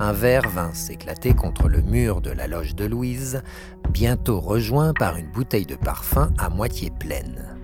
[0.00, 3.42] Un verre vint s'éclater contre le mur de la loge de Louise,
[3.90, 7.56] bientôt rejoint par une bouteille de parfum à moitié pleine.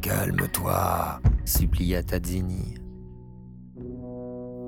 [0.00, 2.74] Calme-toi, supplia Tazzini.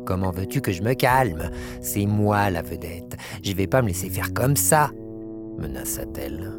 [0.07, 1.51] Comment veux-tu que je me calme?
[1.81, 3.17] C'est moi la vedette.
[3.43, 4.91] Je vais pas me laisser faire comme ça
[5.59, 6.53] menaça-t-elle.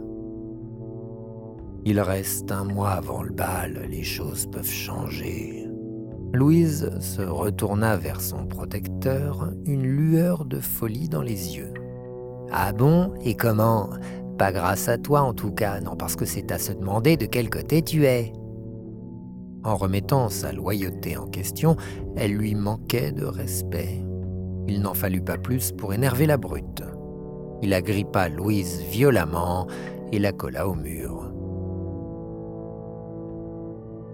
[1.85, 5.62] Il reste un mois avant le bal, les choses peuvent changer.
[6.33, 11.71] Louise se retourna vers son protecteur, une lueur de folie dans les yeux.
[12.51, 13.13] Ah bon?
[13.23, 13.91] Et comment?
[14.39, 17.27] Pas grâce à toi en tout cas, non parce que c'est à se demander de
[17.27, 18.33] quel côté tu es.
[19.63, 21.75] En remettant sa loyauté en question,
[22.15, 24.03] elle lui manquait de respect.
[24.67, 26.81] Il n'en fallut pas plus pour énerver la brute.
[27.61, 29.67] Il agrippa Louise violemment
[30.11, 31.31] et la colla au mur.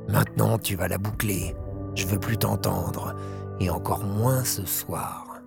[0.10, 1.55] Maintenant, tu vas la boucler.
[1.95, 3.15] Je veux plus t'entendre,
[3.60, 5.41] et encore moins ce soir.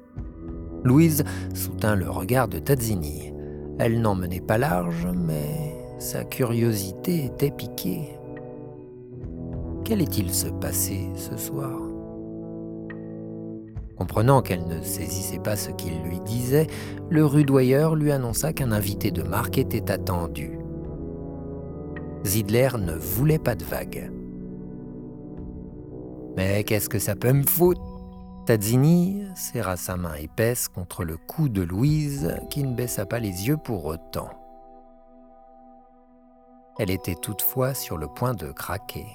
[0.85, 1.24] Louise
[1.55, 3.33] soutint le regard de Tazzini.
[3.78, 8.18] Elle n'en menait pas large, mais sa curiosité était piquée.
[9.85, 11.81] Qu'allait-il se passer ce soir?
[13.96, 16.66] Comprenant qu'elle ne saisissait pas ce qu'il lui disait,
[17.11, 20.59] le rudoyeur lui annonça qu'un invité de marque était attendu.
[22.24, 24.11] Zidler ne voulait pas de vagues.
[26.36, 27.80] Mais qu'est-ce que ça peut me foutre?
[28.46, 33.46] Tazzini serra sa main épaisse contre le cou de Louise, qui ne baissa pas les
[33.46, 34.30] yeux pour autant.
[36.78, 39.06] Elle était toutefois sur le point de craquer.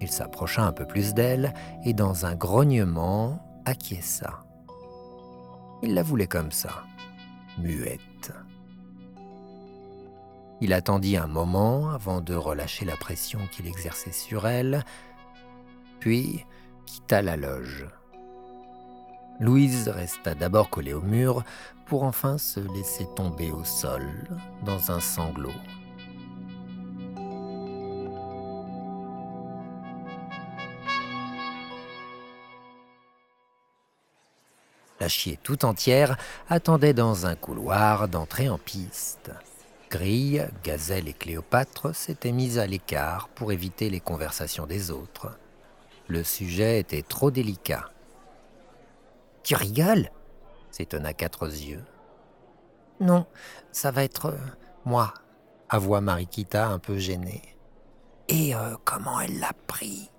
[0.00, 4.44] Il s'approcha un peu plus d'elle et dans un grognement acquiesça.
[5.82, 6.82] Il la voulait comme ça,
[7.58, 8.00] muette.
[10.60, 14.84] Il attendit un moment avant de relâcher la pression qu'il exerçait sur elle,
[16.00, 16.44] puis
[16.86, 17.86] quitta la loge.
[19.40, 21.42] Louise resta d'abord collée au mur
[21.86, 24.06] pour enfin se laisser tomber au sol
[24.64, 25.50] dans un sanglot.
[35.00, 36.16] La chier tout entière
[36.48, 39.32] attendait dans un couloir d'entrée en piste.
[39.94, 45.38] Grille, Gazelle et Cléopâtre s'étaient mises à l'écart pour éviter les conversations des autres.
[46.08, 47.84] Le sujet était trop délicat.
[49.44, 50.10] Tu rigoles?
[50.72, 51.84] s'étonna quatre yeux.
[52.98, 53.26] Non,
[53.70, 54.38] ça va être euh,
[54.84, 55.14] moi,
[55.68, 57.42] avoua Mariquita un peu gênée.
[58.26, 60.10] Et euh, comment elle l'a pris?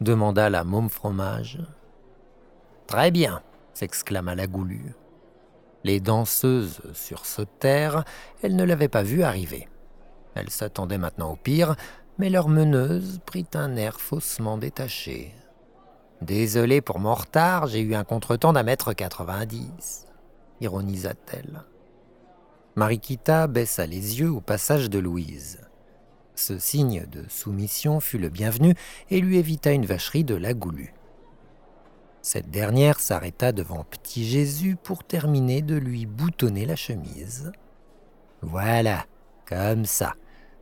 [0.00, 1.60] demanda la môme fromage.
[2.88, 3.40] Très bien,
[3.72, 4.96] s'exclama la goulue.
[5.84, 8.04] Les danseuses sursautèrent,
[8.42, 9.68] elles ne l'avaient pas vu arriver.
[10.34, 11.76] Elles s'attendaient maintenant au pire,
[12.18, 15.34] mais leur meneuse prit un air faussement détaché.
[16.20, 20.06] Désolé pour mon retard, j'ai eu un contretemps d'un mètre quatre-vingt-dix,
[20.60, 21.64] ironisa-t-elle.
[22.76, 25.60] Mariquita baissa les yeux au passage de Louise.
[26.34, 28.74] Ce signe de soumission fut le bienvenu
[29.10, 30.94] et lui évita une vacherie de la goulue.
[32.22, 37.50] Cette dernière s'arrêta devant Petit Jésus pour terminer de lui boutonner la chemise.
[38.42, 39.06] Voilà,
[39.44, 40.14] comme ça.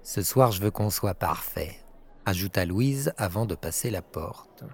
[0.02, 1.76] Ce soir, je veux qu'on soit parfait,
[2.24, 4.64] ajouta Louise avant de passer la porte.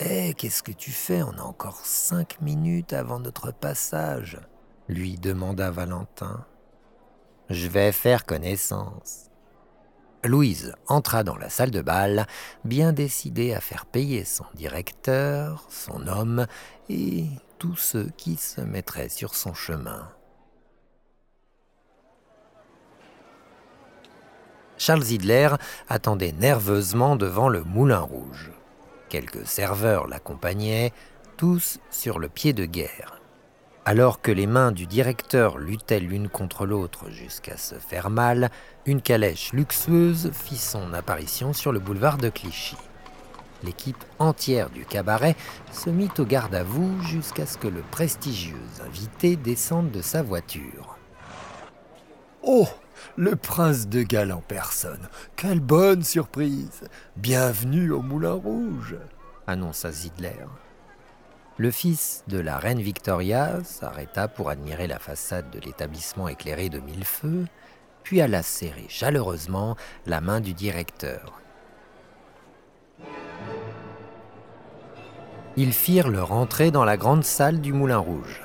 [0.00, 1.22] Eh, qu'est-ce que tu fais?
[1.22, 4.40] On a encore cinq minutes avant notre passage,
[4.88, 6.46] lui demanda Valentin.
[7.50, 9.31] Je vais faire connaissance.
[10.24, 12.26] Louise entra dans la salle de bal,
[12.64, 16.46] bien décidée à faire payer son directeur, son homme
[16.88, 17.26] et
[17.58, 20.08] tous ceux qui se mettraient sur son chemin.
[24.78, 25.50] Charles Hidler
[25.88, 28.50] attendait nerveusement devant le Moulin Rouge.
[29.08, 30.92] Quelques serveurs l'accompagnaient,
[31.36, 33.21] tous sur le pied de guerre.
[33.84, 38.50] Alors que les mains du directeur luttaient l'une contre l'autre jusqu'à se faire mal,
[38.86, 42.76] une calèche luxueuse fit son apparition sur le boulevard de Clichy.
[43.64, 45.34] L'équipe entière du cabaret
[45.72, 48.54] se mit au garde à vous jusqu'à ce que le prestigieux
[48.86, 50.96] invité descende de sa voiture.
[52.42, 52.68] Oh
[53.16, 55.08] le prince de Galles en personne.
[55.34, 56.84] Quelle bonne surprise
[57.16, 58.96] Bienvenue au Moulin Rouge
[59.46, 60.46] annonça Zidler.
[61.58, 66.80] Le fils de la reine Victoria s'arrêta pour admirer la façade de l'établissement éclairé de
[66.80, 67.46] mille feux,
[68.02, 71.40] puis alla serrer chaleureusement la main du directeur.
[75.56, 78.42] Ils firent leur entrée dans la grande salle du Moulin Rouge.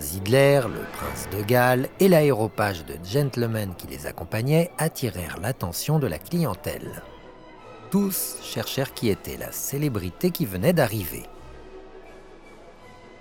[0.00, 6.08] Zidler, le prince de Galles et l'aéropage de gentlemen qui les accompagnaient attirèrent l'attention de
[6.08, 7.02] la clientèle.
[7.92, 11.28] Tous cherchèrent qui était la célébrité qui venait d'arriver.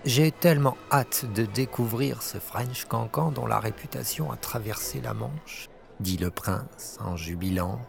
[0.06, 5.70] J'ai tellement hâte de découvrir ce French cancan dont la réputation a traversé la Manche,
[6.00, 7.80] dit le prince en jubilant.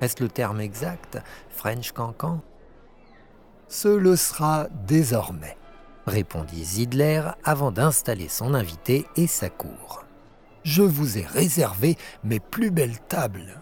[0.00, 2.40] Est-ce le terme exact, French cancan?
[3.66, 5.56] Ce le sera désormais
[6.06, 10.04] répondit Zidler avant d'installer son invité et sa cour.
[10.62, 13.60] Je vous ai réservé mes plus belles tables.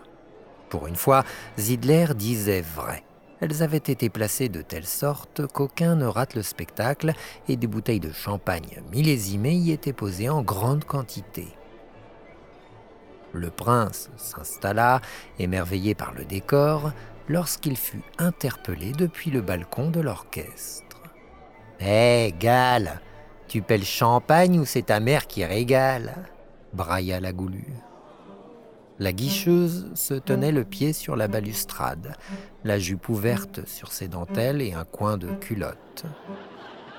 [0.69, 1.25] Pour une fois,
[1.59, 3.05] Zidler disait vrai.
[3.41, 7.13] Elles avaient été placées de telle sorte qu'aucun ne rate le spectacle
[7.49, 11.47] et des bouteilles de champagne millésimées y étaient posées en grande quantité.
[13.33, 15.01] Le prince s'installa,
[15.39, 16.93] émerveillé par le décor,
[17.29, 21.03] lorsqu'il fut interpellé depuis le balcon de l'orchestre.
[21.79, 23.01] Hé, Gale,
[23.47, 26.15] tu le champagne ou c'est ta mère qui régale?
[26.73, 27.75] brailla la goulue.
[28.99, 32.17] La guicheuse se tenait le pied sur la balustrade,
[32.69, 36.05] la jupe ouverte sur ses dentelles et un coin de culotte.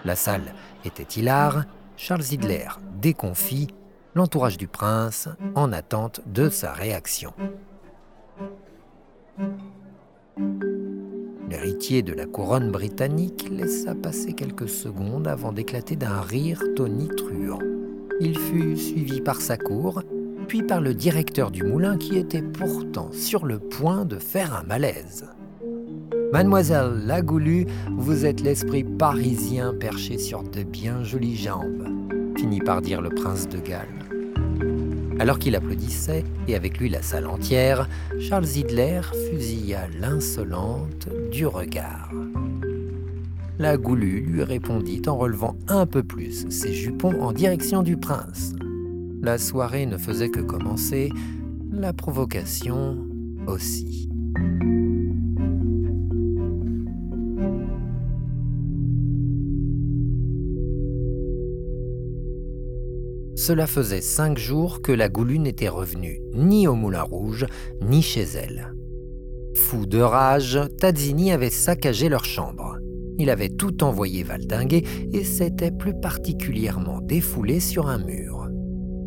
[0.04, 1.66] La salle était hilar,
[1.96, 2.68] Charles Hitler
[3.00, 3.68] déconfit,
[4.16, 7.34] l'entourage du prince en attente de sa réaction.
[11.48, 17.60] L'héritier de la couronne britannique laissa passer quelques secondes avant d'éclater d'un rire tonitruant.
[18.20, 20.02] Il fut suivi par sa cour,
[20.48, 24.64] puis par le directeur du moulin qui était pourtant sur le point de faire un
[24.64, 25.28] malaise.
[26.32, 27.66] Mademoiselle Lagoulu,
[27.98, 31.88] vous êtes l'esprit parisien perché sur de bien jolies jambes,
[32.38, 33.88] finit par dire le prince de Galles.
[35.20, 39.02] Alors qu'il applaudissait, et avec lui la salle entière, Charles Hitler
[39.32, 42.12] fusilla l'insolente du regard.
[43.58, 48.54] La Goulue lui répondit en relevant un peu plus ses jupons en direction du prince.
[49.22, 51.12] La soirée ne faisait que commencer,
[51.72, 53.00] la provocation
[53.48, 54.10] aussi.
[63.50, 67.48] Cela faisait cinq jours que la Goulue n'était revenue ni au Moulin Rouge,
[67.82, 68.76] ni chez elle.
[69.56, 72.78] Fou de rage, Tazzini avait saccagé leur chambre.
[73.18, 74.84] Il avait tout envoyé valdinguer
[75.14, 78.48] et s'était plus particulièrement défoulé sur un mur.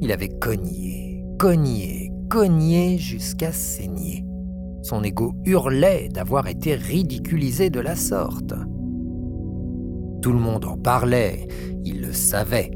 [0.01, 4.25] Il avait cogné, cogné, cogné jusqu'à saigner.
[4.83, 8.55] Son ego hurlait d'avoir été ridiculisé de la sorte.
[10.21, 11.47] Tout le monde en parlait,
[11.85, 12.73] il le savait.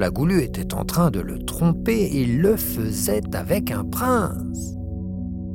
[0.00, 4.74] La Goulue était en train de le tromper et le faisait avec un prince.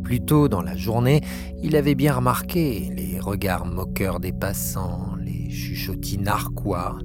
[0.03, 1.21] Plus tôt dans la journée,
[1.63, 6.99] il avait bien remarqué les regards moqueurs des passants, les chuchotis narquois.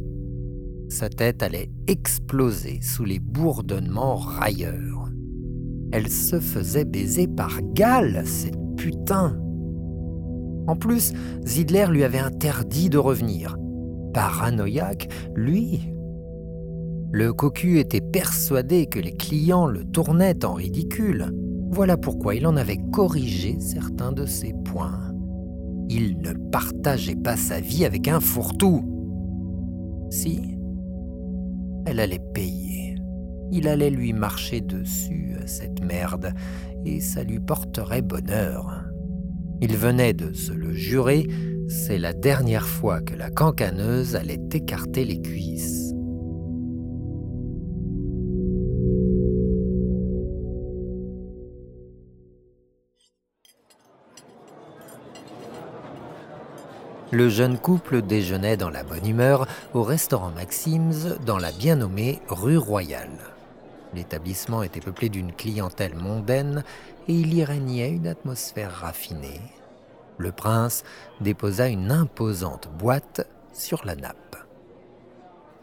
[0.90, 5.08] Sa tête allait exploser sous les bourdonnements railleurs.
[5.92, 9.40] Elle se faisait baiser par Gall, cette putain.
[10.66, 11.14] En plus,
[11.46, 13.56] Zidler lui avait interdit de revenir.
[14.12, 15.80] Paranoïaque, lui,
[17.12, 21.32] le cocu était persuadé que les clients le tournaient en ridicule.
[21.70, 25.12] Voilà pourquoi il en avait corrigé certains de ses points.
[25.88, 28.84] Il ne partageait pas sa vie avec un fourre-tout.
[30.10, 30.56] Si,
[31.86, 32.94] elle allait payer.
[33.50, 36.32] Il allait lui marcher dessus, cette merde,
[36.84, 38.84] et ça lui porterait bonheur.
[39.60, 41.26] Il venait de se le jurer,
[41.68, 45.89] c'est la dernière fois que la cancaneuse allait écarter les cuisses.
[57.12, 62.20] Le jeune couple déjeunait dans la bonne humeur au restaurant Maxim's dans la bien nommée
[62.28, 63.18] rue Royale.
[63.94, 66.62] L'établissement était peuplé d'une clientèle mondaine
[67.08, 69.40] et il y régnait une atmosphère raffinée.
[70.18, 70.84] Le prince
[71.20, 74.36] déposa une imposante boîte sur la nappe.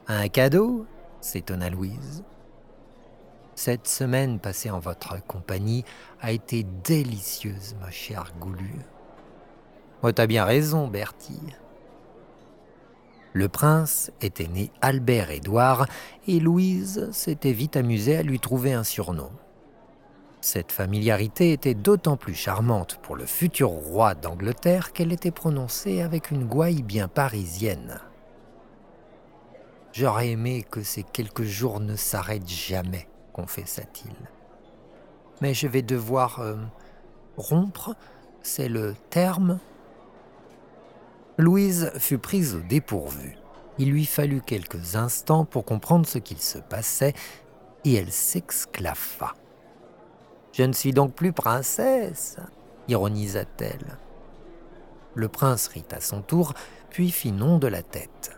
[0.10, 0.86] Un cadeau?
[1.22, 2.24] s'étonna Louise.
[3.56, 5.86] Cette semaine passée en votre compagnie
[6.20, 8.82] a été délicieuse, ma chère Goulue.
[10.04, 11.42] Oh, t'as bien raison, Bertie.
[13.34, 15.88] Le prince était né Albert-Édouard
[16.28, 19.32] et Louise s'était vite amusée à lui trouver un surnom.
[20.40, 26.32] Cette familiarité était d'autant plus charmante pour le futur roi d'Angleterre qu'elle était prononcée avec
[26.32, 28.00] une gouaille bien parisienne.
[29.94, 34.14] J'aurais aimé que ces quelques jours ne s'arrêtent jamais, confessa-t-il.
[35.42, 36.56] Mais je vais devoir euh,
[37.36, 37.96] rompre,
[38.44, 39.60] c'est le terme
[41.38, 43.38] Louise fut prise au dépourvu.
[43.78, 47.14] Il lui fallut quelques instants pour comprendre ce qu'il se passait,
[47.86, 49.36] et elle s'exclaffa.
[50.52, 52.38] Je ne suis donc plus princesse,
[52.88, 53.98] ironisa-t-elle.
[55.14, 56.56] Le prince rit à son tour,
[56.90, 58.32] puis fit non de la tête.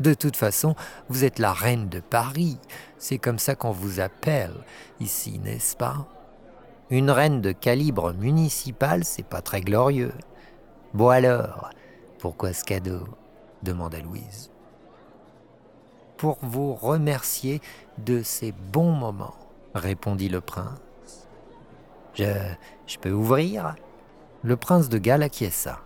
[0.00, 0.74] De toute façon,
[1.10, 2.58] vous êtes la reine de Paris,
[2.96, 4.54] c'est comme ça qu'on vous appelle
[4.98, 6.08] ici, n'est-ce pas?
[6.88, 10.12] Une reine de calibre municipal, c'est pas très glorieux.
[10.94, 11.70] Bon alors,
[12.20, 13.02] pourquoi ce cadeau
[13.64, 14.52] demanda Louise.
[16.16, 17.60] Pour vous remercier
[17.98, 19.34] de ces bons moments,
[19.74, 20.78] répondit le prince.
[22.14, 22.32] Je,
[22.86, 23.74] je peux ouvrir?
[24.44, 25.80] Le prince de Galles acquiesça.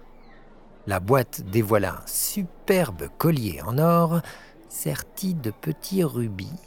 [0.86, 4.20] La boîte dévoila un superbe collier en or
[4.68, 6.60] serti de petits rubis.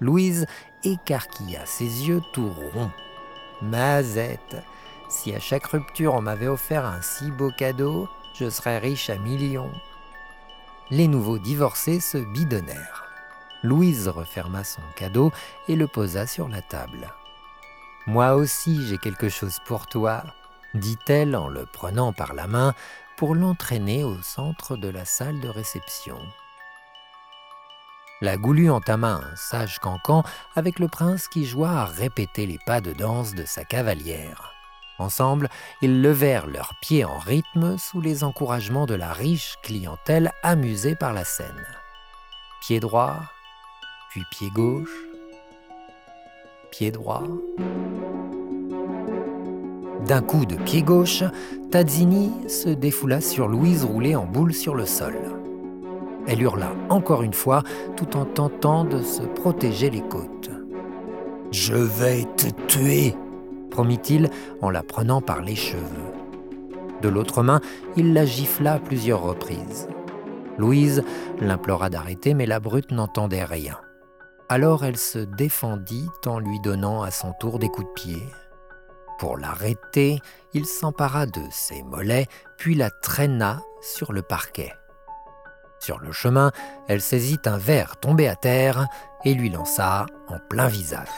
[0.00, 0.46] Louise
[0.84, 2.90] écarquilla ses yeux tout ronds.
[3.60, 4.56] Mazette,
[5.12, 9.16] si à chaque rupture on m'avait offert un si beau cadeau, je serais riche à
[9.16, 9.70] millions.
[10.90, 13.04] Les nouveaux divorcés se bidonnèrent.
[13.62, 15.30] Louise referma son cadeau
[15.68, 17.12] et le posa sur la table.
[18.06, 20.24] Moi aussi j'ai quelque chose pour toi,
[20.74, 22.74] dit-elle en le prenant par la main
[23.16, 26.18] pour l'entraîner au centre de la salle de réception.
[28.22, 30.24] La Goulue entama un sage cancan
[30.56, 34.51] avec le prince qui joua à répéter les pas de danse de sa cavalière.
[35.02, 35.48] Ensemble,
[35.82, 41.12] ils levèrent leurs pieds en rythme sous les encouragements de la riche clientèle amusée par
[41.12, 41.66] la scène.
[42.60, 43.16] Pied droit,
[44.10, 44.94] puis pied gauche,
[46.70, 47.24] pied droit.
[50.06, 51.24] D'un coup de pied gauche,
[51.70, 55.16] Tazzini se défoula sur Louise roulée en boule sur le sol.
[56.26, 57.62] Elle hurla encore une fois
[57.96, 60.50] tout en tentant de se protéger les côtes.
[61.50, 63.14] Je vais te tuer,
[63.72, 66.12] promit-il en la prenant par les cheveux.
[67.00, 67.60] De l'autre main,
[67.96, 69.88] il la gifla plusieurs reprises.
[70.58, 71.02] Louise
[71.40, 73.78] l'implora d'arrêter, mais la brute n'entendait rien.
[74.48, 78.22] Alors elle se défendit en lui donnant à son tour des coups de pied.
[79.18, 80.20] Pour l'arrêter,
[80.52, 82.26] il s'empara de ses mollets,
[82.58, 84.72] puis la traîna sur le parquet.
[85.80, 86.52] Sur le chemin,
[86.86, 88.86] elle saisit un verre tombé à terre
[89.24, 91.08] et lui lança en plein visage.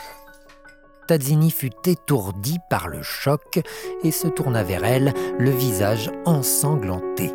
[1.07, 3.61] Tazzini fut étourdi par le choc
[4.03, 7.33] et se tourna vers elle, le visage ensanglanté.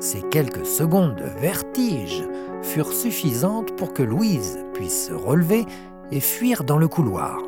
[0.00, 2.24] Ces quelques secondes de vertige
[2.62, 5.64] furent suffisantes pour que Louise puisse se relever
[6.10, 7.38] et fuir dans le couloir.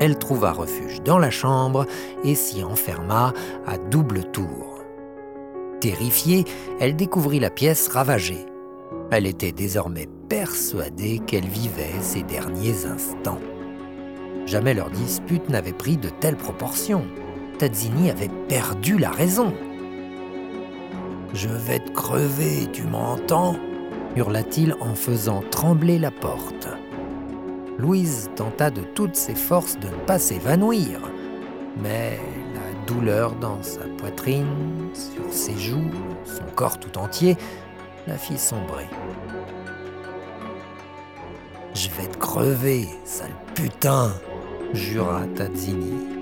[0.00, 1.86] Elle trouva refuge dans la chambre
[2.24, 3.32] et s'y enferma
[3.66, 4.82] à double tour.
[5.80, 6.44] Terrifiée,
[6.80, 8.46] elle découvrit la pièce ravagée.
[9.10, 13.40] Elle était désormais persuadée qu'elle vivait ses derniers instants.
[14.46, 17.06] Jamais leur dispute n'avait pris de telles proportions.
[17.58, 19.52] Tazzini avait perdu la raison.
[21.34, 23.56] Je vais te crever, tu m'entends?
[24.16, 26.68] hurla-t-il en faisant trembler la porte.
[27.76, 31.00] Louise tenta de toutes ses forces de ne pas s'évanouir,
[31.82, 32.18] mais
[32.86, 35.90] douleur dans sa poitrine, sur ses joues,
[36.24, 37.36] son corps tout entier,
[38.06, 38.86] la fit sombrer.
[41.74, 44.12] Je vais te crever, sale putain,
[44.72, 46.15] jura Tazzini.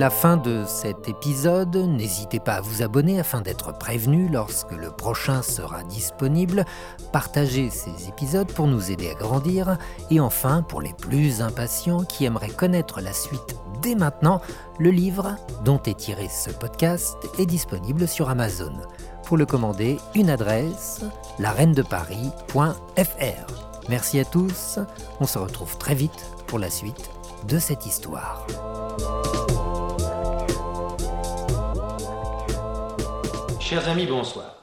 [0.00, 1.76] La fin de cet épisode.
[1.76, 6.64] N'hésitez pas à vous abonner afin d'être prévenu lorsque le prochain sera disponible.
[7.12, 9.76] Partagez ces épisodes pour nous aider à grandir.
[10.10, 14.40] Et enfin, pour les plus impatients qui aimeraient connaître la suite dès maintenant,
[14.78, 15.36] le livre
[15.66, 18.72] dont est tiré ce podcast est disponible sur Amazon.
[19.26, 21.02] Pour le commander, une adresse
[21.38, 23.90] lareinedeparis.fr.
[23.90, 24.78] Merci à tous.
[25.20, 27.10] On se retrouve très vite pour la suite
[27.46, 28.46] de cette histoire.
[33.70, 34.59] Chers amis, bonsoir.